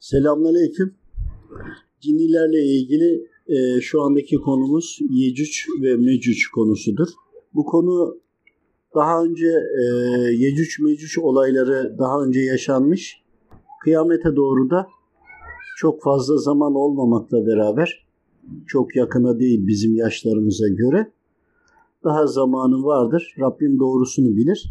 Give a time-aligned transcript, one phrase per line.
[0.00, 0.94] Selamünaleyküm.
[2.00, 7.08] Cinnilerle ilgili e, şu andaki konumuz Yecüc ve Mecüc konusudur.
[7.54, 8.18] Bu konu
[8.94, 9.82] daha önce e,
[10.32, 13.22] Yecüc Mecüc olayları daha önce yaşanmış.
[13.84, 14.86] Kıyamete doğru da
[15.78, 18.06] çok fazla zaman olmamakla beraber
[18.66, 21.12] çok yakına değil bizim yaşlarımıza göre
[22.04, 23.34] daha zamanı vardır.
[23.40, 24.70] Rabbim doğrusunu bilir.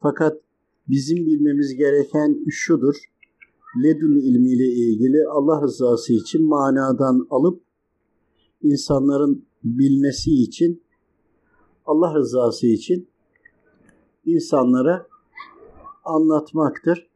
[0.00, 0.40] Fakat
[0.88, 2.94] bizim bilmemiz gereken şudur
[3.82, 7.62] ledün ilmiyle ilgili Allah rızası için manadan alıp
[8.62, 10.82] insanların bilmesi için
[11.86, 13.08] Allah rızası için
[14.24, 15.06] insanlara
[16.04, 17.08] anlatmaktır.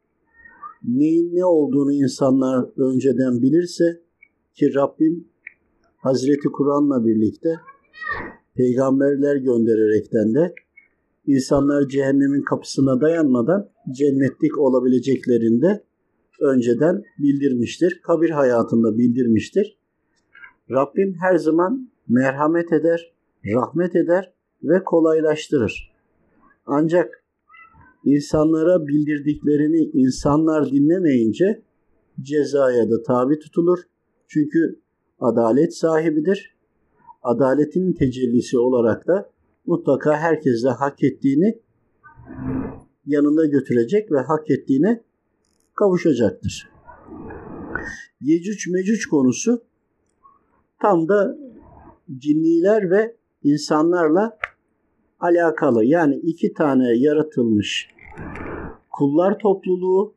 [0.83, 4.01] Neyin ne olduğunu insanlar önceden bilirse
[4.53, 5.27] ki Rabbim
[5.97, 7.59] Hazreti Kur'an'la birlikte
[8.55, 10.53] peygamberler göndererekten de
[11.27, 15.83] insanlar cehennemin kapısına dayanmadan cennetlik olabileceklerinde
[16.41, 17.99] önceden bildirmiştir.
[18.03, 19.77] Kabir hayatında bildirmiştir.
[20.71, 23.13] Rabbim her zaman merhamet eder,
[23.45, 24.33] rahmet eder
[24.63, 25.91] ve kolaylaştırır.
[26.65, 27.23] Ancak
[28.05, 31.61] insanlara bildirdiklerini insanlar dinlemeyince
[32.21, 33.79] cezaya da tabi tutulur.
[34.27, 34.79] Çünkü
[35.19, 36.55] adalet sahibidir.
[37.23, 39.29] Adaletin tecellisi olarak da
[39.65, 41.59] mutlaka herkesle hak ettiğini
[43.05, 45.03] yanında götürecek ve hak ettiğine
[45.79, 46.69] kavuşacaktır.
[48.21, 49.61] Yecüc mecüc konusu
[50.81, 51.37] tam da
[52.17, 54.37] cinniler ve insanlarla
[55.19, 55.85] alakalı.
[55.85, 57.89] Yani iki tane yaratılmış
[58.91, 60.13] kullar topluluğu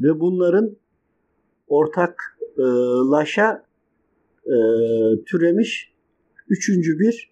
[0.00, 0.76] ve bunların
[1.68, 3.64] ortaklaşa
[4.46, 4.56] e,
[5.26, 5.92] türemiş
[6.48, 7.30] üçüncü bir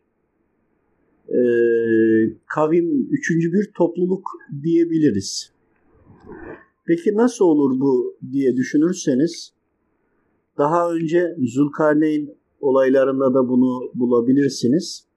[1.29, 1.41] e,
[2.47, 4.29] kavim, üçüncü bir topluluk
[4.63, 5.53] diyebiliriz.
[6.89, 9.53] Peki nasıl olur bu diye düşünürseniz
[10.59, 15.09] daha önce Zulkarneyn olaylarında da bunu bulabilirsiniz.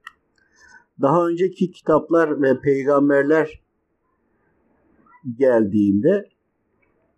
[1.02, 3.62] Daha önceki kitaplar ve peygamberler
[5.38, 6.30] geldiğinde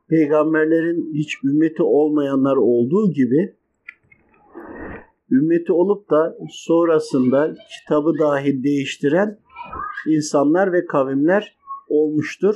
[0.07, 3.55] peygamberlerin hiç ümmeti olmayanlar olduğu gibi
[5.31, 9.39] ümmeti olup da sonrasında kitabı dahi değiştiren
[10.07, 11.57] insanlar ve kavimler
[11.89, 12.55] olmuştur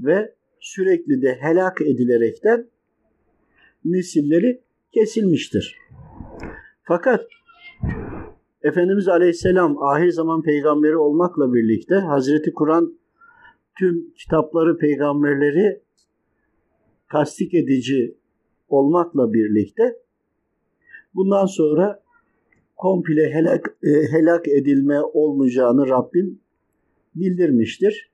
[0.00, 2.66] ve sürekli de helak edilerekten
[3.84, 4.60] nesilleri
[4.92, 5.76] kesilmiştir.
[6.82, 7.26] Fakat
[8.62, 12.98] Efendimiz Aleyhisselam ahir zaman peygamberi olmakla birlikte Hazreti Kur'an
[13.78, 15.80] tüm kitapları peygamberleri
[17.12, 18.16] tasdik edici
[18.68, 19.96] olmakla birlikte
[21.14, 22.02] bundan sonra
[22.76, 26.40] komple helak, e, helak edilme olmayacağını Rabbim
[27.14, 28.13] bildirmiştir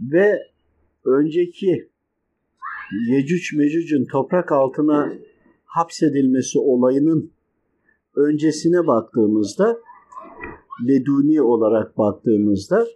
[0.00, 0.38] ve
[1.04, 1.90] önceki
[3.08, 5.12] Yecüc Mecüc'ün toprak altına
[5.64, 7.32] hapsedilmesi olayının
[8.16, 9.78] öncesine baktığımızda
[10.88, 12.86] leduni olarak baktığımızda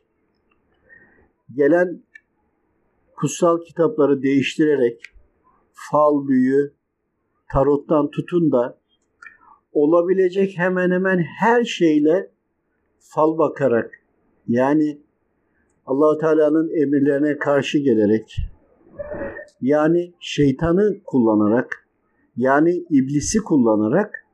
[1.57, 2.03] gelen
[3.17, 5.03] kutsal kitapları değiştirerek
[5.73, 6.73] fal büyü,
[7.53, 8.81] tarottan tutun da
[9.73, 12.31] olabilecek hemen hemen her şeyle
[12.99, 13.91] fal bakarak
[14.49, 15.01] yani
[15.87, 18.37] allah Teala'nın emirlerine karşı gelerek
[19.61, 21.87] yani şeytanı kullanarak
[22.37, 24.27] yani iblisi kullanarak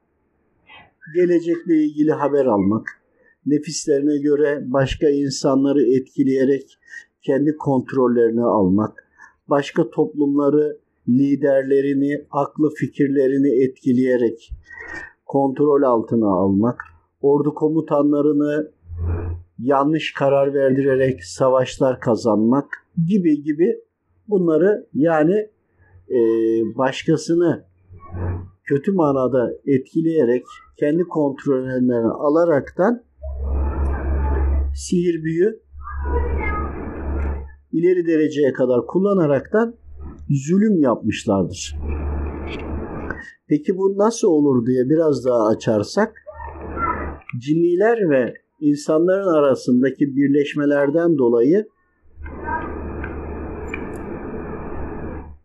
[1.15, 2.87] gelecekle ilgili haber almak,
[3.47, 6.79] nefislerine göre başka insanları etkileyerek
[7.23, 9.09] kendi kontrollerini almak,
[9.49, 10.79] başka toplumları,
[11.09, 14.51] liderlerini, aklı fikirlerini etkileyerek
[15.27, 16.81] kontrol altına almak,
[17.21, 18.71] ordu komutanlarını
[19.59, 22.69] yanlış karar verdirerek savaşlar kazanmak
[23.07, 23.81] gibi gibi
[24.29, 25.51] bunları yani
[26.11, 26.19] e,
[26.79, 27.65] başkasını
[28.65, 30.45] kötü manada etkileyerek
[30.77, 33.03] kendi kontrollerini alaraktan
[34.75, 35.61] sihir büyü
[37.73, 39.75] ileri dereceye kadar kullanaraktan
[40.31, 41.77] zulüm yapmışlardır.
[43.49, 46.23] Peki bu nasıl olur diye biraz daha açarsak
[47.39, 51.67] cinniler ve insanların arasındaki birleşmelerden dolayı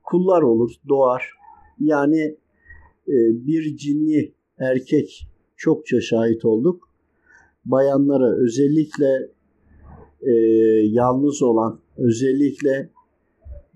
[0.03, 1.31] kullar olur, doğar.
[1.79, 2.21] Yani
[3.07, 3.15] e,
[3.47, 5.27] bir cinli erkek
[5.57, 6.89] çokça şahit olduk.
[7.65, 9.29] Bayanlara özellikle
[10.21, 10.31] e,
[10.85, 12.89] yalnız olan, özellikle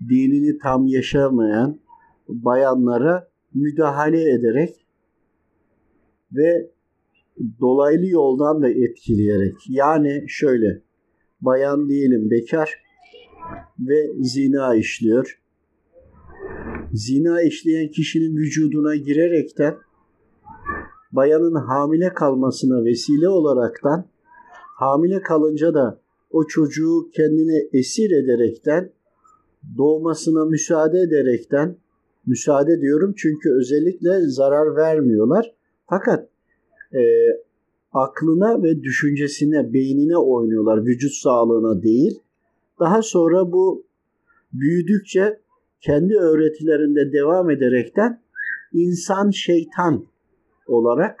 [0.08, 1.80] dinini tam yaşamayan
[2.28, 4.86] bayanlara müdahale ederek
[6.32, 6.70] ve
[7.60, 10.82] dolaylı yoldan da etkileyerek yani şöyle
[11.40, 12.74] bayan diyelim bekar
[13.78, 15.40] ve zina işliyor.
[16.92, 19.76] zina işleyen kişinin vücuduna girerekten
[21.12, 24.06] bayanın hamile kalmasına vesile olaraktan
[24.76, 26.00] hamile kalınca da
[26.30, 28.90] o çocuğu kendine esir ederekten
[29.78, 31.76] doğmasına müsaade ederekten
[32.26, 35.54] müsaade diyorum çünkü özellikle zarar vermiyorlar.
[35.86, 36.28] Fakat
[36.94, 37.00] e,
[37.92, 42.20] aklına ve düşüncesine, beynine oynuyorlar, vücut sağlığına değil.
[42.80, 43.86] Daha sonra bu
[44.52, 45.40] büyüdükçe
[45.80, 48.20] kendi öğretilerinde devam ederekten
[48.72, 50.06] insan şeytan
[50.66, 51.20] olarak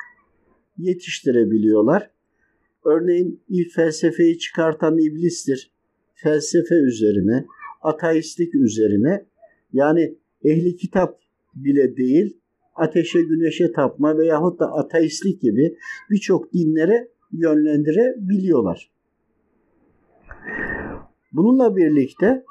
[0.78, 2.10] yetiştirebiliyorlar.
[2.84, 5.70] Örneğin ilk felsefeyi çıkartan iblistir.
[6.14, 7.46] Felsefe üzerine,
[7.82, 9.26] ateistlik üzerine
[9.72, 10.14] yani
[10.44, 11.20] ehli kitap
[11.54, 12.36] bile değil
[12.76, 15.76] ateşe güneşe tapma veyahut da ateistlik gibi
[16.10, 18.90] birçok dinlere yönlendirebiliyorlar.
[21.32, 22.44] Bununla birlikte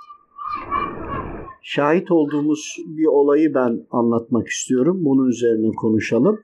[1.62, 5.06] şahit olduğumuz bir olayı ben anlatmak istiyorum.
[5.06, 6.42] Bunun üzerine konuşalım.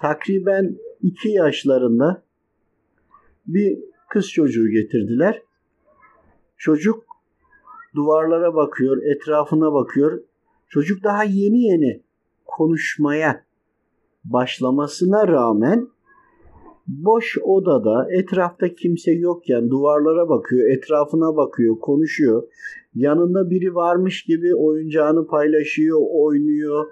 [0.00, 2.22] Takriben iki yaşlarında
[3.46, 3.78] bir
[4.10, 5.42] kız çocuğu getirdiler.
[6.56, 7.04] Çocuk
[7.94, 10.22] duvarlara bakıyor, etrafına bakıyor.
[10.68, 12.03] Çocuk daha yeni yeni
[12.44, 13.44] konuşmaya
[14.24, 15.88] başlamasına rağmen
[16.86, 22.42] boş odada etrafta kimse yokken duvarlara bakıyor, etrafına bakıyor, konuşuyor.
[22.94, 26.86] Yanında biri varmış gibi oyuncağını paylaşıyor, oynuyor.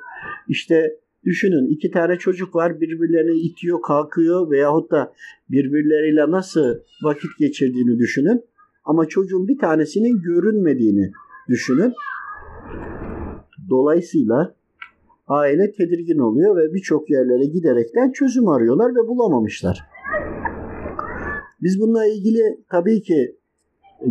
[0.48, 5.12] İşte düşünün iki tane çocuk var birbirlerini itiyor, kalkıyor veyahut da
[5.50, 8.44] birbirleriyle nasıl vakit geçirdiğini düşünün.
[8.84, 11.12] Ama çocuğun bir tanesinin görünmediğini
[11.48, 11.92] düşünün.
[13.70, 14.54] Dolayısıyla
[15.32, 19.82] aile tedirgin oluyor ve birçok yerlere giderekten çözüm arıyorlar ve bulamamışlar.
[21.62, 23.36] Biz bununla ilgili tabii ki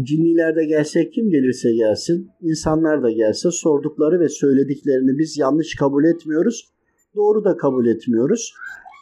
[0.01, 6.71] cinlilerde gelsek kim gelirse gelsin, insanlar da gelse sordukları ve söylediklerini biz yanlış kabul etmiyoruz,
[7.15, 8.53] doğru da kabul etmiyoruz.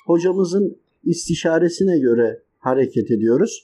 [0.05, 3.63] Hocamızın istişaresine göre hareket ediyoruz.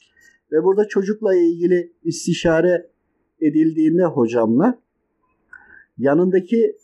[0.52, 2.90] Ve burada çocukla ilgili istişare
[3.42, 4.80] edildiğinde hocamla
[5.98, 6.78] yanındaki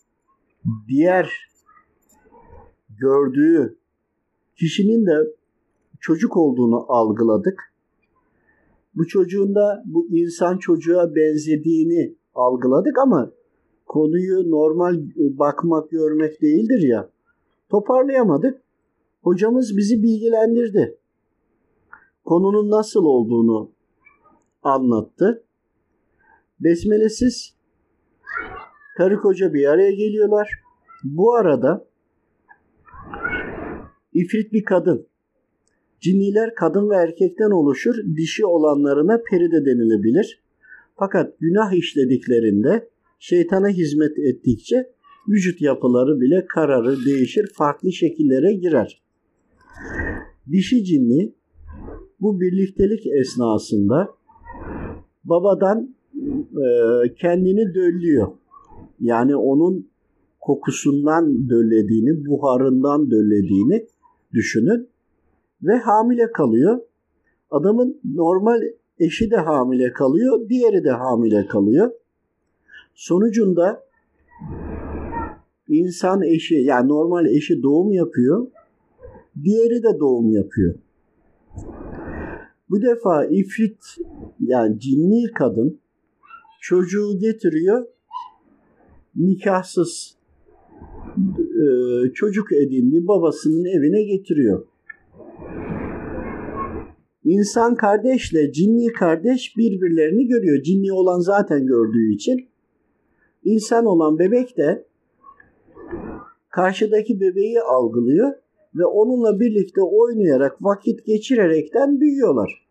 [0.88, 1.51] diğer
[3.02, 3.78] gördüğü
[4.60, 5.28] kişinin de
[6.00, 7.74] çocuk olduğunu algıladık.
[8.96, 13.32] Bu çocuğun da bu insan çocuğa benzediğini algıladık ama
[13.86, 17.10] konuyu normal bakmak, görmek değildir ya.
[17.70, 18.62] Toparlayamadık.
[19.22, 20.98] Hocamız bizi bilgilendirdi
[22.26, 23.72] konunun nasıl olduğunu
[24.64, 25.44] anlattı.
[26.60, 27.56] Besmelesiz
[28.98, 30.50] karı koca bir araya geliyorlar.
[31.04, 31.86] Bu arada
[34.14, 35.08] ifrit bir kadın.
[36.00, 37.96] Cinniler kadın ve erkekten oluşur.
[38.18, 40.42] Dişi olanlarına peride denilebilir.
[40.96, 44.92] Fakat günah işlediklerinde şeytana hizmet ettikçe
[45.28, 49.02] vücut yapıları bile kararır, değişir, farklı şekillere girer.
[50.52, 51.34] Dişi cinni
[52.22, 54.10] bu birliktelik esnasında
[55.24, 55.96] babadan
[56.52, 56.66] e,
[57.16, 58.28] kendini döllüyor.
[59.00, 59.88] Yani onun
[60.40, 63.88] kokusundan döllediğini, buharından döllediğini
[64.34, 64.90] düşünün
[65.64, 66.80] ve hamile kalıyor.
[67.52, 68.62] Adamın normal
[69.00, 71.92] eşi de hamile kalıyor, diğeri de hamile kalıyor.
[72.96, 73.84] Sonucunda
[75.68, 78.48] insan eşi yani normal eşi doğum yapıyor,
[79.44, 80.76] diğeri de doğum yapıyor.
[82.70, 83.84] Bu defa ifrit
[84.40, 85.80] yani cinni kadın
[86.62, 87.88] çocuğu getiriyor
[89.16, 90.16] nikahsız
[91.38, 94.66] e, çocuk edindi babasının evine getiriyor.
[97.24, 100.64] İnsan kardeşle cinni kardeş birbirlerini görüyor.
[100.64, 102.48] Cinni olan zaten gördüğü için.
[103.44, 104.86] İnsan olan bebek de
[106.50, 108.34] karşıdaki bebeği algılıyor
[108.76, 112.68] ve onunla birlikte oynayarak vakit geçirerekten büyüyorlar.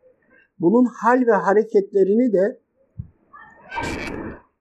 [0.58, 2.60] Bunun hal ve hareketlerini de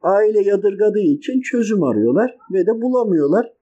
[0.01, 3.58] aile yadırgadığı için çözüm arıyorlar ve de bulamıyorlar.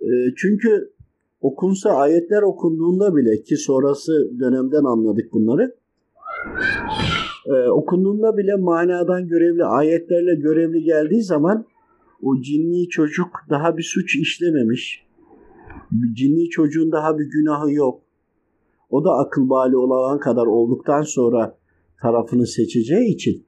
[0.00, 0.92] E, çünkü
[1.40, 5.76] okunsa ayetler okunduğunda bile ki sonrası dönemden anladık bunları.
[7.46, 11.66] E, okunduğunda bile manadan görevli ayetlerle görevli geldiği zaman
[12.22, 15.06] o cinni çocuk daha bir suç işlememiş.
[16.12, 18.02] Cinni çocuğun daha bir günahı yok.
[18.90, 21.58] O da akıl bali olan kadar olduktan sonra
[22.02, 23.46] tarafını seçeceği için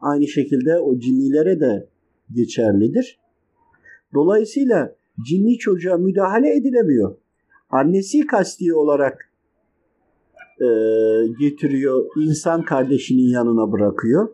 [0.00, 1.88] aynı şekilde o cinnilere de
[2.34, 3.18] geçerlidir.
[4.14, 7.16] Dolayısıyla cinni çocuğa müdahale edilemiyor.
[7.70, 9.32] Annesi kasti olarak
[10.60, 10.68] e,
[11.40, 14.28] getiriyor, insan kardeşinin yanına bırakıyor.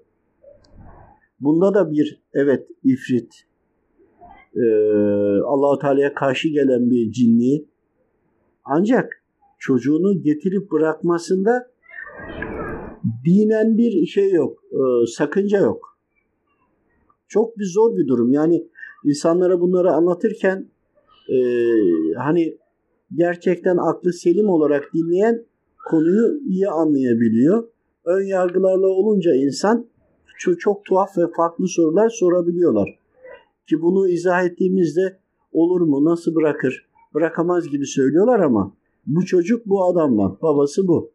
[1.41, 3.33] Bunda da bir evet ifrit
[4.57, 4.65] e,
[5.45, 7.65] Allahu Teala'ya karşı gelen bir cinni
[8.65, 9.25] ancak
[9.59, 11.71] çocuğunu getirip bırakmasında
[13.25, 15.99] dinen bir şey yok, e, sakınca yok.
[17.29, 18.33] Çok bir zor bir durum.
[18.33, 18.69] Yani
[19.05, 20.69] insanlara bunları anlatırken
[21.29, 21.39] e,
[22.19, 22.57] hani
[23.15, 25.45] gerçekten aklı selim olarak dinleyen
[25.91, 27.69] konuyu iyi anlayabiliyor.
[28.05, 29.87] Ön yargılarla olunca insan
[30.39, 32.99] çok, çok tuhaf ve farklı sorular sorabiliyorlar.
[33.67, 35.19] Ki bunu izah ettiğimizde
[35.53, 38.73] olur mu, nasıl bırakır, bırakamaz gibi söylüyorlar ama
[39.07, 41.11] bu çocuk bu adamla, babası bu.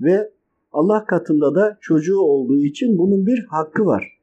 [0.00, 0.30] Ve
[0.72, 4.13] Allah katında da çocuğu olduğu için bunun bir hakkı var.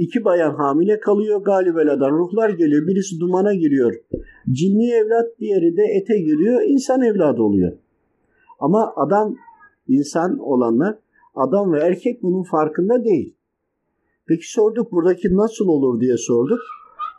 [0.00, 2.86] İki bayan hamile kalıyor galibeladan ruhlar geliyor.
[2.86, 3.94] Birisi dumana giriyor.
[4.50, 6.62] Cinni evlat diğeri de ete giriyor.
[6.66, 7.72] insan evladı oluyor.
[8.60, 9.36] Ama adam
[9.88, 10.98] insan olanlar
[11.34, 13.36] adam ve erkek bunun farkında değil.
[14.26, 16.60] Peki sorduk buradaki nasıl olur diye sorduk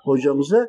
[0.03, 0.67] hocamıza.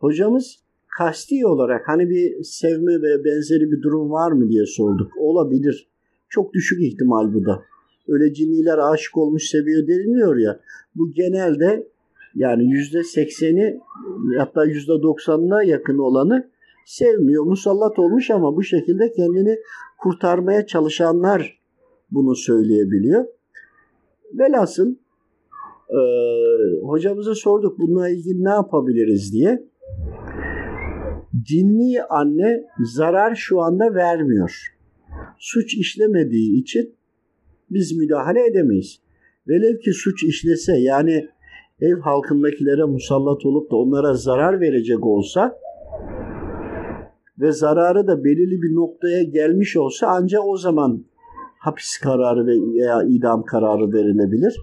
[0.00, 0.64] Hocamız
[0.98, 5.10] kasti olarak hani bir sevme ve benzeri bir durum var mı diye sorduk.
[5.18, 5.88] Olabilir.
[6.28, 7.62] Çok düşük ihtimal bu da.
[8.08, 10.60] Öyle cinniler aşık olmuş seviyor deniliyor ya.
[10.94, 11.88] Bu genelde
[12.34, 13.80] yani yüzde sekseni
[14.38, 16.50] hatta yüzde doksanına yakın olanı
[16.86, 17.44] sevmiyor.
[17.44, 19.58] Musallat olmuş ama bu şekilde kendini
[19.98, 21.60] kurtarmaya çalışanlar
[22.10, 23.24] bunu söyleyebiliyor.
[24.32, 24.94] Velhasıl
[25.90, 26.00] e,
[26.82, 29.68] hocamıza sorduk bununla ilgili ne yapabiliriz diye.
[31.42, 34.74] Cinni anne zarar şu anda vermiyor.
[35.38, 36.94] Suç işlemediği için
[37.70, 39.00] biz müdahale edemeyiz.
[39.48, 41.28] Velev ki suç işlese yani
[41.80, 45.58] ev halkındakilere musallat olup da onlara zarar verecek olsa
[47.38, 51.04] ve zararı da belirli bir noktaya gelmiş olsa ancak o zaman
[51.58, 54.56] hapis kararı veya idam kararı verilebilir.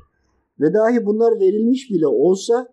[0.60, 2.68] Ve dahi bunlar verilmiş bile olsa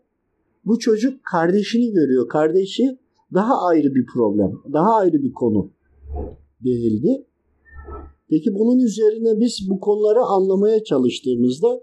[0.65, 2.29] bu çocuk kardeşini görüyor.
[2.29, 2.99] Kardeşi
[3.35, 5.71] daha ayrı bir problem, daha ayrı bir konu
[6.65, 7.28] denildi.
[8.31, 11.81] Peki bunun üzerine biz bu konuları anlamaya çalıştığımızda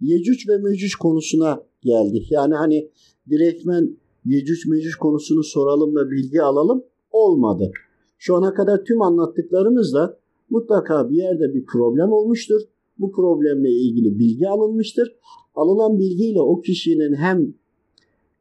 [0.00, 2.26] Yecüc ve Mecüc konusuna geldik.
[2.30, 2.90] Yani hani
[3.30, 7.72] direktmen Yecüc Mecüc konusunu soralım da bilgi alalım olmadı.
[8.18, 10.18] Şu ana kadar tüm anlattıklarımızda
[10.50, 12.60] mutlaka bir yerde bir problem olmuştur.
[12.98, 15.16] Bu problemle ilgili bilgi alınmıştır.
[15.54, 17.54] Alınan bilgiyle o kişinin hem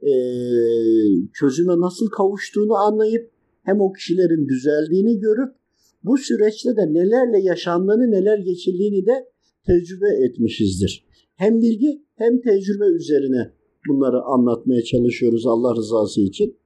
[0.02, 0.14] e,
[1.34, 3.32] çözüme nasıl kavuştuğunu anlayıp
[3.64, 5.61] hem o kişilerin düzeldiğini görüp
[6.04, 9.30] bu süreçte de nelerle yaşandığını, neler geçirdiğini de
[9.66, 11.06] tecrübe etmişizdir.
[11.36, 13.52] Hem bilgi hem tecrübe üzerine
[13.88, 16.58] bunları anlatmaya çalışıyoruz Allah rızası için.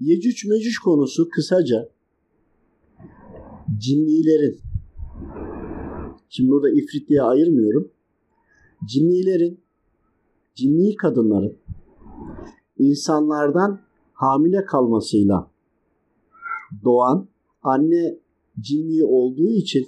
[0.00, 1.88] Yecüc mecüc konusu kısaca
[3.78, 4.60] cinnilerin,
[6.28, 7.90] şimdi burada ifrit diye ayırmıyorum,
[8.88, 9.60] cinnilerin,
[10.54, 11.56] cinni kadınların
[12.78, 13.80] insanlardan
[14.12, 15.50] hamile kalmasıyla
[16.84, 17.28] doğan
[17.68, 18.18] anne
[18.60, 19.86] cinni olduğu için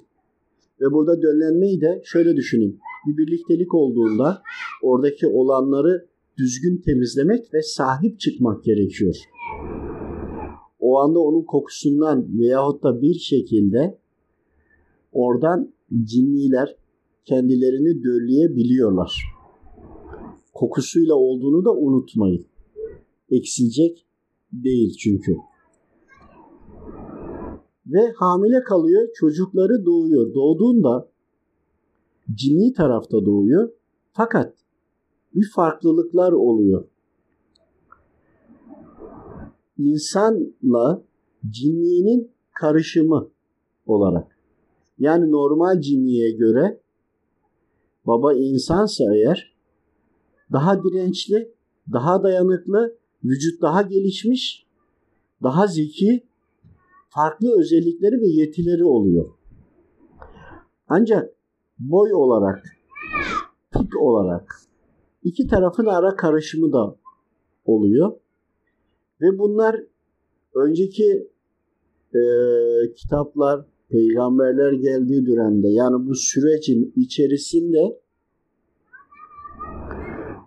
[0.81, 2.81] ve burada döllenmeyi de şöyle düşünün.
[3.07, 4.43] Bir birliktelik olduğunda
[4.83, 6.07] oradaki olanları
[6.39, 9.15] düzgün temizlemek ve sahip çıkmak gerekiyor.
[10.81, 13.99] O anda onun kokusundan veyahut da bir şekilde
[15.13, 15.73] oradan
[16.05, 16.77] cinniler
[17.25, 19.23] kendilerini dölleyebiliyorlar.
[20.55, 22.47] Kokusuyla olduğunu da unutmayın.
[23.31, 24.07] Eksilecek
[24.53, 25.37] değil çünkü
[27.93, 29.09] ve hamile kalıyor.
[29.15, 30.35] Çocukları doğuyor.
[30.35, 31.09] Doğduğunda
[32.35, 33.71] cinni tarafta doğuyor.
[34.13, 34.55] Fakat
[35.35, 36.85] bir farklılıklar oluyor.
[39.79, 41.03] İnsanla
[41.51, 43.29] cinninin karışımı
[43.87, 44.37] olarak.
[44.99, 46.81] Yani normal cinniye göre
[48.07, 49.55] baba insansa eğer
[50.53, 51.53] daha dirençli,
[51.93, 54.67] daha dayanıklı, vücut daha gelişmiş,
[55.43, 56.30] daha zeki
[57.11, 59.31] farklı özellikleri ve yetileri oluyor.
[60.89, 61.35] Ancak
[61.79, 62.63] boy olarak,
[63.73, 64.61] tip olarak
[65.23, 66.97] iki tarafın ara karışımı da
[67.65, 68.13] oluyor.
[69.21, 69.81] Ve bunlar
[70.55, 71.31] önceki
[72.15, 72.23] e,
[72.97, 78.01] kitaplar, peygamberler geldiği dönemde yani bu sürecin içerisinde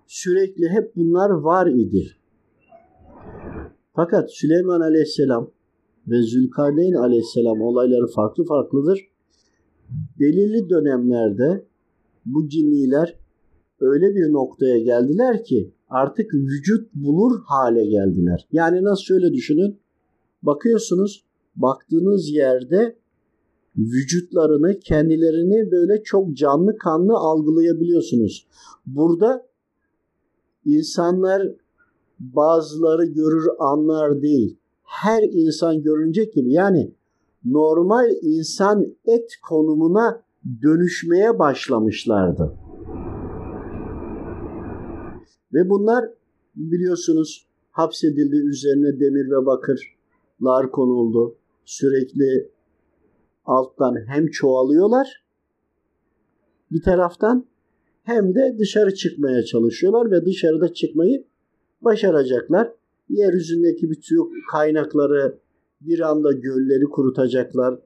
[0.07, 2.07] sürekli hep bunlar var idi.
[3.95, 5.51] Fakat Süleyman Aleyhisselam
[6.07, 8.99] ve Zülkarneyn aleyhisselam olayları farklı farklıdır.
[10.19, 11.65] Belirli dönemlerde
[12.25, 13.17] bu cinniler
[13.79, 18.47] öyle bir noktaya geldiler ki artık vücut bulur hale geldiler.
[18.51, 19.79] Yani nasıl şöyle düşünün.
[20.43, 22.95] Bakıyorsunuz baktığınız yerde
[23.77, 28.47] vücutlarını, kendilerini böyle çok canlı kanlı algılayabiliyorsunuz.
[28.85, 29.47] Burada
[30.65, 31.47] insanlar
[32.19, 34.57] bazıları görür anlar değil.
[34.83, 36.91] Her insan görünecek gibi yani
[37.45, 40.23] normal insan et konumuna
[40.61, 42.53] dönüşmeye başlamışlardı.
[45.53, 46.09] Ve bunlar
[46.55, 51.35] biliyorsunuz hapsedildi üzerine demir ve bakırlar konuldu.
[51.65, 52.49] Sürekli
[53.45, 55.23] alttan hem çoğalıyorlar
[56.73, 57.45] bir taraftan
[58.03, 61.25] hem de dışarı çıkmaya çalışıyorlar ve dışarıda çıkmayı
[61.81, 62.71] başaracaklar.
[63.09, 65.39] Yeryüzündeki bütün kaynakları
[65.81, 67.79] bir anda gölleri kurutacaklar.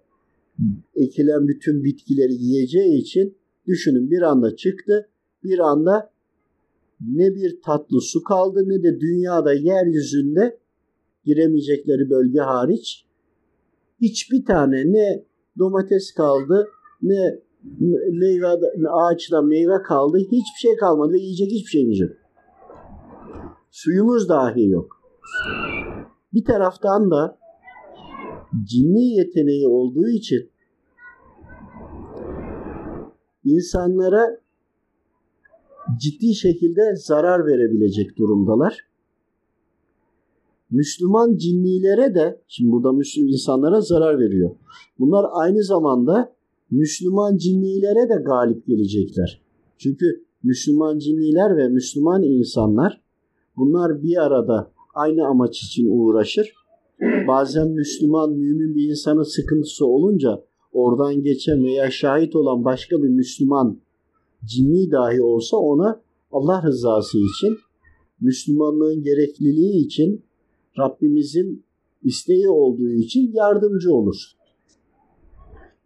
[0.96, 5.10] Ekilen bütün bitkileri yiyeceği için düşünün bir anda çıktı.
[5.44, 6.12] Bir anda
[7.02, 10.60] ne bir tatlı su kaldı ne de dünyada yeryüzünde
[11.26, 13.06] giremeyecekleri bölge hariç
[14.02, 15.26] hiçbir tane ne
[15.60, 16.68] domates kaldı
[17.02, 17.40] ne
[18.12, 18.48] meyve
[18.90, 22.12] ağaçta meyve kaldı hiçbir şey kalmadı ve yiyecek hiçbir şeyimiz yok.
[23.72, 24.97] Suyumuz dahi yok.
[26.34, 27.38] Bir taraftan da
[28.63, 30.50] cinni yeteneği olduğu için
[33.43, 34.41] insanlara
[36.00, 38.88] ciddi şekilde zarar verebilecek durumdalar.
[40.72, 44.55] Müslüman cinnilere de, şimdi burada Müslüman insanlara zarar veriyor.
[45.00, 46.36] Bunlar aynı zamanda
[46.72, 49.41] Müslüman cinnilere de galip gelecekler.
[49.77, 53.01] Çünkü Müslüman cinniler ve Müslüman insanlar
[53.57, 56.54] bunlar bir arada aynı amaç için uğraşır.
[57.27, 63.80] Bazen Müslüman, mümin bir insanın sıkıntısı olunca oradan geçen veya şahit olan başka bir Müslüman
[64.46, 66.01] cinni dahi olsa ona
[66.32, 67.58] Allah rızası için,
[68.22, 70.24] Müslümanlığın gerekliliği için,
[70.80, 71.63] Rabbimizin
[72.04, 74.16] isteği olduğu için yardımcı olur.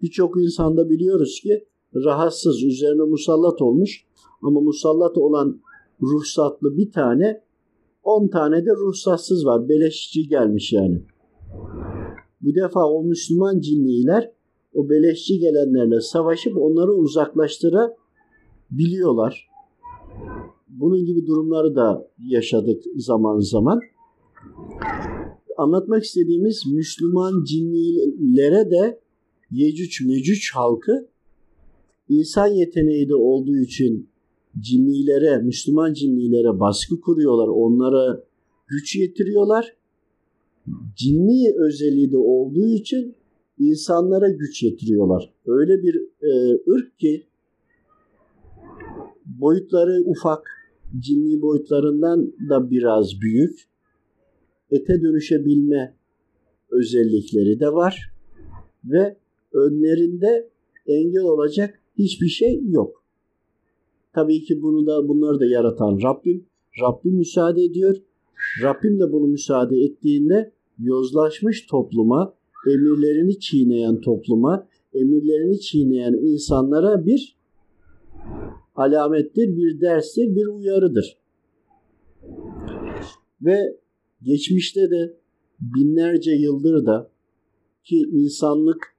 [0.02, 1.66] Birçok insanda biliyoruz ki
[1.96, 4.06] rahatsız, üzerine musallat olmuş
[4.42, 5.62] ama musallat olan
[6.02, 7.42] ruhsatlı bir tane,
[8.04, 9.70] on tane de ruhsatsız var.
[9.70, 11.02] Beleşçi gelmiş yani.
[12.42, 14.32] Bu defa o Müslüman cinniler
[14.74, 19.50] o beleşçi gelenlerle savaşıp onları uzaklaştırabiliyorlar.
[20.70, 23.80] Bunun gibi durumları da yaşadık zaman zaman.
[25.58, 29.00] Anlatmak istediğimiz Müslüman cinnilere de
[29.52, 31.10] Yecüc Mecüc halkı
[32.10, 34.11] insan yeteneği de olduğu için
[34.60, 37.48] cinnilere, Müslüman cinnilere baskı kuruyorlar.
[37.48, 38.24] Onlara
[38.68, 39.76] güç yetiriyorlar.
[40.96, 43.16] Cinni özelliği de olduğu için
[43.60, 45.34] insanlara güç yetiriyorlar.
[45.46, 47.24] Öyle bir e, ırk ki
[49.26, 50.48] boyutları ufak,
[51.00, 53.72] cinni boyutlarından da biraz büyük.
[54.72, 55.96] Ete dönüşebilme
[56.72, 58.14] özellikleri de var
[58.86, 59.18] ve
[59.54, 60.50] önlerinde
[60.88, 63.01] engel olacak hiçbir şey yok.
[64.14, 66.46] Tabii ki bunu da bunları da yaratan Rabbim.
[66.82, 67.96] Rabbim müsaade ediyor.
[68.64, 72.34] Rabbim de bunu müsaade ettiğinde yozlaşmış topluma,
[72.68, 77.38] emirlerini çiğneyen topluma, emirlerini çiğneyen insanlara bir
[78.76, 81.18] alamettir, bir derstir, bir uyarıdır.
[83.42, 83.78] Ve
[84.22, 85.18] geçmişte de
[85.60, 87.12] binlerce yıldır da
[87.84, 88.96] ki insanlık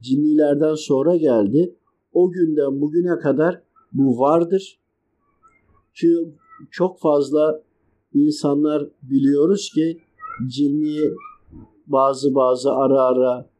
[0.00, 1.76] cinnilerden sonra geldi.
[2.12, 3.62] O günden bugüne kadar
[3.92, 4.78] bu vardır.
[5.94, 6.34] Çünkü
[6.70, 7.62] çok fazla
[8.14, 9.98] insanlar biliyoruz ki
[10.48, 10.98] cinni
[11.86, 13.52] bazı bazı ara ara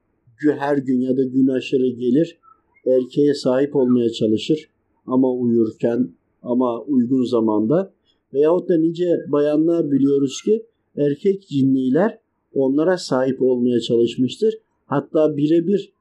[0.58, 2.38] her gün ya da gün aşırı gelir
[2.86, 4.68] erkeğe sahip olmaya çalışır
[5.06, 6.08] ama uyurken
[6.42, 7.92] ama uygun zamanda
[8.34, 10.66] veyahut da nice bayanlar biliyoruz ki
[10.96, 12.18] erkek cinniler
[12.54, 14.54] onlara sahip olmaya çalışmıştır.
[14.86, 15.91] Hatta birebir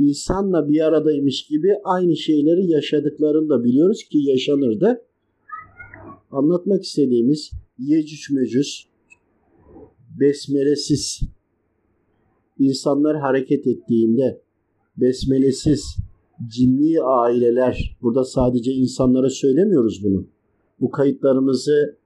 [0.00, 5.02] insanla bir aradaymış gibi aynı şeyleri yaşadıklarını da biliyoruz ki yaşanır da.
[6.30, 8.70] Anlatmak istediğimiz Yecüc Mecüc
[10.20, 11.20] besmelesiz
[12.58, 14.42] insanlar hareket ettiğinde
[14.96, 15.96] besmelesiz
[16.46, 20.26] cinni aileler burada sadece insanlara söylemiyoruz bunu.
[20.80, 21.96] Bu kayıtlarımızı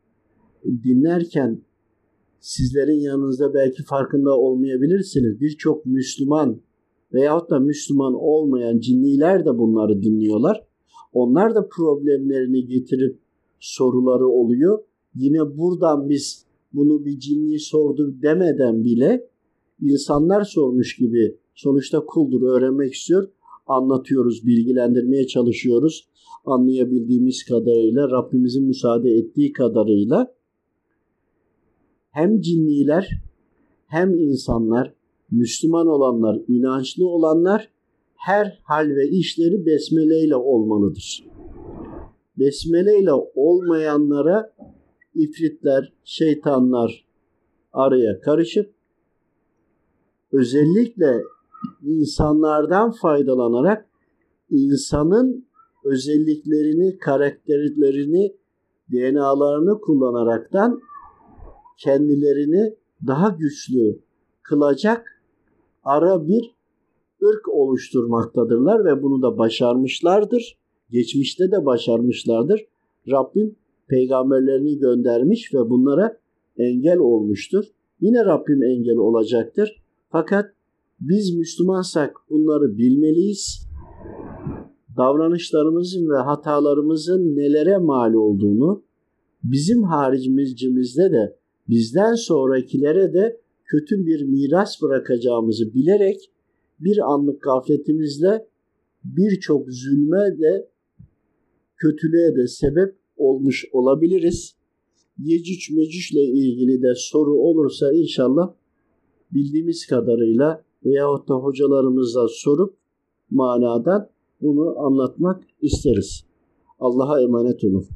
[0.64, 1.62] dinlerken
[2.40, 5.40] sizlerin yanınızda belki farkında olmayabilirsiniz.
[5.40, 6.60] Birçok Müslüman
[7.14, 10.66] veyahut da Müslüman olmayan cinniler de bunları dinliyorlar.
[11.12, 13.18] Onlar da problemlerini getirip
[13.60, 14.78] soruları oluyor.
[15.14, 19.28] Yine buradan biz bunu bir cinni sordu demeden bile
[19.80, 23.28] insanlar sormuş gibi sonuçta kuldur öğrenmek istiyor.
[23.66, 26.08] Anlatıyoruz, bilgilendirmeye çalışıyoruz.
[26.44, 30.34] Anlayabildiğimiz kadarıyla, Rabbimizin müsaade ettiği kadarıyla
[32.10, 33.22] hem cinniler
[33.86, 34.93] hem insanlar
[35.30, 37.70] Müslüman olanlar, inançlı olanlar
[38.16, 41.26] her hal ve işleri besmele ile olmalıdır.
[42.38, 44.52] Besmele ile olmayanlara
[45.14, 47.04] ifritler, şeytanlar
[47.72, 48.74] araya karışıp
[50.32, 51.22] özellikle
[51.82, 53.88] insanlardan faydalanarak
[54.50, 55.46] insanın
[55.84, 58.36] özelliklerini, karakterlerini,
[58.92, 60.80] DNA'larını kullanaraktan
[61.78, 62.74] kendilerini
[63.06, 64.00] daha güçlü
[64.42, 65.13] kılacak
[65.84, 66.54] ara bir
[67.22, 70.58] ırk oluşturmaktadırlar ve bunu da başarmışlardır.
[70.90, 72.60] Geçmişte de başarmışlardır.
[73.10, 73.56] Rabbim
[73.88, 76.18] peygamberlerini göndermiş ve bunlara
[76.58, 77.64] engel olmuştur.
[78.00, 79.82] Yine Rabbim engel olacaktır.
[80.10, 80.44] Fakat
[81.00, 83.68] biz Müslümansak bunları bilmeliyiz.
[84.96, 88.82] Davranışlarımızın ve hatalarımızın nelere mal olduğunu,
[89.44, 91.36] bizim haricimizde de
[91.68, 96.30] bizden sonrakilere de kötü bir miras bırakacağımızı bilerek
[96.80, 98.46] bir anlık gafletimizle
[99.04, 100.68] birçok zulme de
[101.76, 104.56] kötülüğe de sebep olmuş olabiliriz.
[105.18, 108.54] Yecüc Mecüc ile ilgili de soru olursa inşallah
[109.32, 112.76] bildiğimiz kadarıyla veyahut da hocalarımıza sorup
[113.30, 114.08] manadan
[114.40, 116.24] bunu anlatmak isteriz.
[116.78, 117.86] Allah'a emanet olun.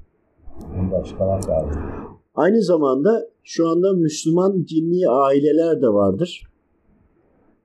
[2.39, 6.43] Aynı zamanda şu anda Müslüman cinni aileler de vardır.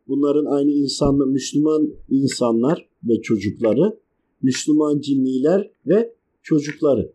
[0.07, 3.99] Bunların aynı insanlı Müslüman insanlar ve çocukları,
[4.41, 7.13] Müslüman cinniler ve çocukları.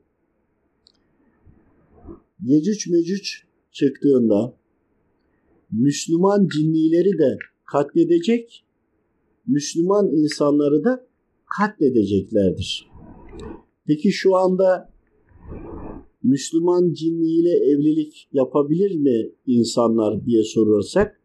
[2.44, 3.30] Yecüc Mecüc
[3.72, 4.54] çıktığında
[5.70, 8.64] Müslüman cinnileri de katledecek,
[9.46, 11.06] Müslüman insanları da
[11.58, 12.90] katledeceklerdir.
[13.86, 14.90] Peki şu anda
[16.22, 21.20] Müslüman cinniyle evlilik yapabilir mi insanlar diye sorarsak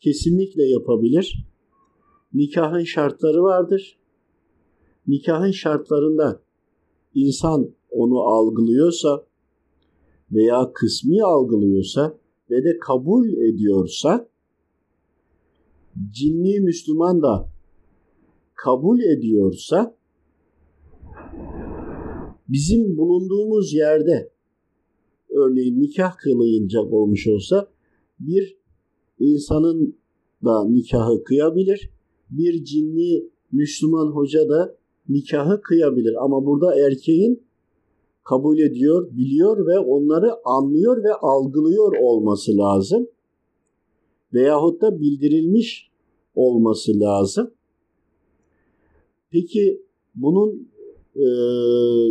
[0.00, 1.46] kesinlikle yapabilir.
[2.34, 3.98] Nikahın şartları vardır.
[5.06, 6.42] Nikahın şartlarında
[7.14, 9.26] insan onu algılıyorsa
[10.32, 12.18] veya kısmi algılıyorsa
[12.50, 14.28] ve de kabul ediyorsa
[16.10, 17.48] cinni Müslüman da
[18.54, 19.96] kabul ediyorsa
[22.52, 24.30] bizim bulunduğumuz yerde
[25.30, 27.68] örneğin nikah kılıyacak olmuş olsa
[28.20, 28.56] bir
[29.18, 29.96] insanın
[30.44, 31.90] da nikahı kıyabilir.
[32.30, 34.76] Bir cinni Müslüman hoca da
[35.08, 36.24] nikahı kıyabilir.
[36.24, 37.42] Ama burada erkeğin
[38.24, 43.08] kabul ediyor, biliyor ve onları anlıyor ve algılıyor olması lazım.
[44.34, 45.90] Veyahut da bildirilmiş
[46.34, 47.50] olması lazım.
[49.30, 49.82] Peki
[50.14, 50.69] bunun
[51.16, 51.26] e,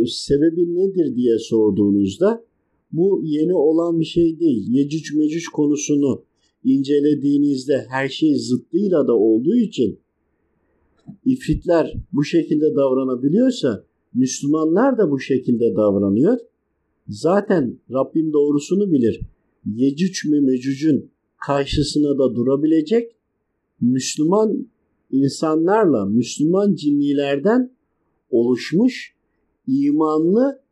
[0.06, 2.44] sebebi nedir diye sorduğunuzda
[2.92, 4.66] bu yeni olan bir şey değil.
[4.68, 6.22] Yecüc mecüc konusunu
[6.64, 9.98] incelediğinizde her şey zıttıyla da olduğu için
[11.24, 13.84] ifritler bu şekilde davranabiliyorsa
[14.14, 16.38] Müslümanlar da bu şekilde davranıyor.
[17.08, 19.20] Zaten Rabbim doğrusunu bilir.
[19.74, 21.10] Yecüc ve Mecüc'ün
[21.46, 23.12] karşısına da durabilecek
[23.80, 24.66] Müslüman
[25.10, 27.70] insanlarla, Müslüman cinnilerden
[28.30, 29.14] oluşmuş
[29.66, 30.62] imanlı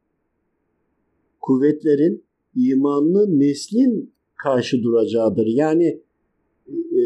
[1.40, 5.46] kuvvetlerin, imanlı neslin karşı duracağıdır.
[5.46, 6.02] Yani
[6.68, 7.02] e,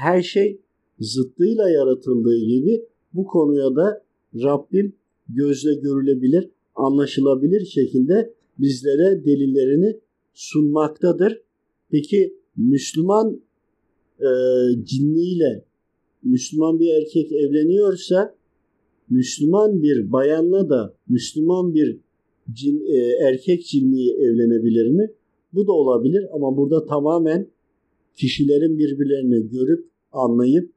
[0.00, 0.60] her şey
[0.98, 4.02] zıttıyla yaratıldığı gibi bu konuya da
[4.34, 4.92] Rabbim
[5.28, 10.00] gözle görülebilir, anlaşılabilir şekilde bizlere delillerini
[10.34, 11.42] sunmaktadır.
[11.90, 13.40] Peki Müslüman
[14.20, 14.28] e,
[14.84, 15.64] cinniyle
[16.22, 18.34] Müslüman bir erkek evleniyorsa
[19.10, 22.00] Müslüman bir bayanla da Müslüman bir
[22.52, 25.10] cin, e, erkek cinliği evlenebilir mi?
[25.52, 27.48] Bu da olabilir ama burada tamamen
[28.16, 30.72] kişilerin birbirlerini görüp anlayıp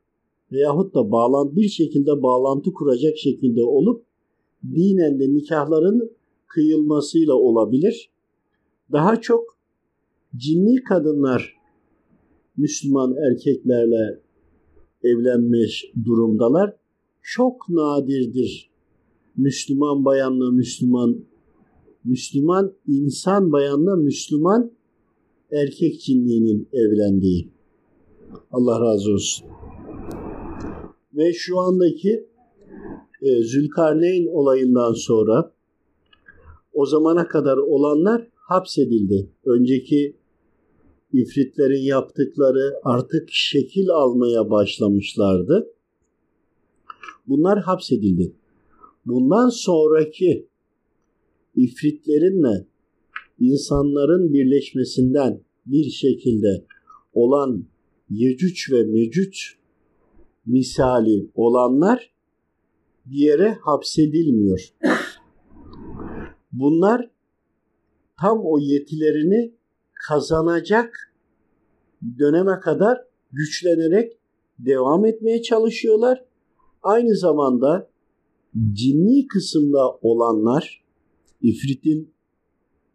[0.52, 4.06] veyahut da bağlan bir şekilde bağlantı kuracak şekilde olup
[4.64, 6.12] dinen de nikahların
[6.48, 8.10] kıyılmasıyla olabilir.
[8.92, 9.58] Daha çok
[10.36, 11.56] cinni kadınlar
[12.58, 14.20] Müslüman erkeklerle
[15.04, 16.76] evlenmiş durumdalar.
[17.32, 18.70] Çok nadirdir
[19.38, 21.26] Müslüman bayanla Müslüman
[22.04, 24.72] Müslüman insan bayanla Müslüman
[25.52, 27.50] erkek cinliğinin evlendiği.
[28.52, 29.48] Allah razı olsun.
[31.14, 32.28] Ve şu andaki
[33.22, 35.54] e, Zülkarneyn olayından sonra
[36.74, 39.30] o zamana kadar olanlar hapsedildi.
[39.46, 40.16] Önceki
[41.14, 45.79] ifritlerin yaptıkları artık şekil almaya başlamışlardı.
[47.30, 48.36] Bunlar hapsedildi.
[49.06, 50.48] Bundan sonraki
[51.56, 52.68] ifritlerinle
[53.40, 56.66] insanların birleşmesinden bir şekilde
[57.14, 57.66] olan
[58.10, 59.40] Yecüc ve Mecüc
[60.46, 62.14] misali olanlar
[63.06, 64.74] bir yere hapsedilmiyor.
[66.52, 67.10] Bunlar
[68.20, 69.54] tam o yetilerini
[70.08, 71.14] kazanacak
[72.20, 72.98] döneme kadar
[73.32, 74.18] güçlenerek
[74.60, 76.29] devam etmeye çalışıyorlar.
[76.84, 77.90] Aynı zamanda
[78.74, 80.84] cinni kısımda olanlar
[81.42, 82.14] İfrit'in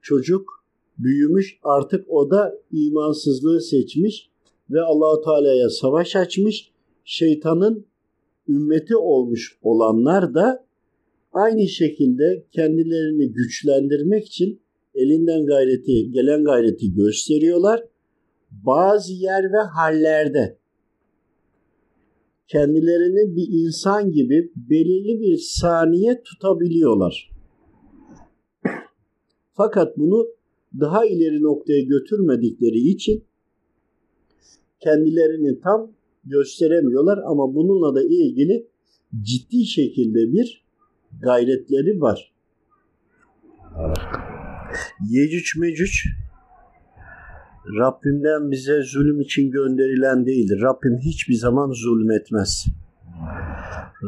[0.03, 0.65] çocuk
[0.99, 4.31] büyümüş artık o da imansızlığı seçmiş
[4.71, 6.71] ve Allahu Teala'ya savaş açmış.
[7.05, 7.87] Şeytanın
[8.49, 10.67] ümmeti olmuş olanlar da
[11.33, 14.61] aynı şekilde kendilerini güçlendirmek için
[14.95, 17.85] elinden gayreti, gelen gayreti gösteriyorlar.
[18.51, 20.59] Bazı yer ve hallerde
[22.49, 27.31] kendilerini bir insan gibi belirli bir saniye tutabiliyorlar.
[29.53, 30.27] Fakat bunu
[30.81, 33.25] daha ileri noktaya götürmedikleri için
[34.81, 35.93] kendilerini tam
[36.25, 38.67] gösteremiyorlar ama bununla da ilgili
[39.23, 40.65] ciddi şekilde bir
[41.23, 42.35] gayretleri var.
[45.11, 45.93] Yecüc Mecüc
[47.67, 50.61] Rabbimden bize zulüm için gönderilen değildir.
[50.63, 52.67] Rabbim hiçbir zaman zulmetmez.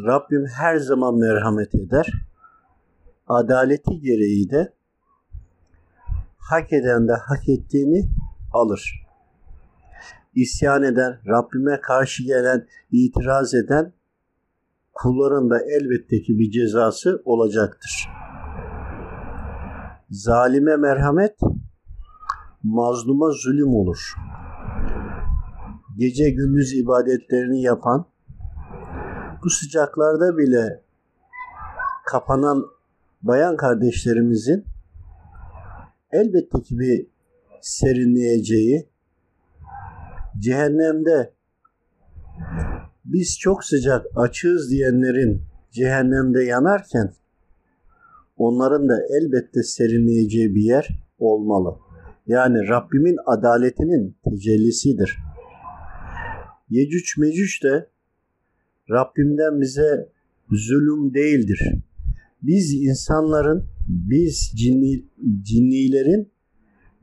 [0.07, 2.13] Rabbim her zaman merhamet eder.
[3.27, 4.73] Adaleti gereği de
[6.39, 8.09] hak eden de hak ettiğini
[8.53, 9.07] alır.
[10.35, 13.93] İsyan eden, Rabbime karşı gelen, itiraz eden
[14.93, 18.09] kulların da elbette ki bir cezası olacaktır.
[20.11, 21.39] Zalime merhamet,
[22.67, 24.15] mazluma zulüm olur.
[25.97, 28.07] Gece gündüz ibadetlerini yapan,
[29.45, 30.83] bu sıcaklarda bile
[32.07, 32.67] kapanan
[33.23, 34.65] bayan kardeşlerimizin
[36.13, 37.07] elbette ki bir
[37.61, 38.89] serinleyeceği,
[40.39, 41.33] cehennemde
[43.05, 47.13] biz çok sıcak açığız diyenlerin cehennemde yanarken
[48.37, 51.86] onların da elbette serinleyeceği bir yer olmalı.
[52.27, 55.19] Yani Rabbimin adaletinin tecellisidir.
[56.69, 57.91] Yecüc mecüc de
[58.91, 60.13] Rabbimden bize
[60.51, 61.73] zulüm değildir.
[62.43, 65.05] Biz insanların, biz cinni,
[65.43, 66.33] cinnilerin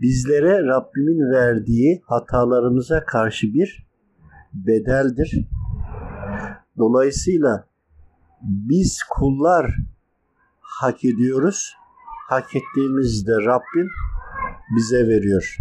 [0.02, 3.88] bizlere Rabbimin verdiği hatalarımıza karşı bir
[4.54, 5.48] bedeldir.
[6.78, 7.68] Dolayısıyla
[8.42, 9.76] biz kullar
[10.60, 11.74] hak ediyoruz.
[12.30, 13.90] Hak ettiğimizde Rabbim
[14.76, 15.58] bize veriyor.